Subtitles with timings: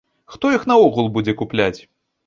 [0.35, 1.77] Хто іх наогул будзе купляць?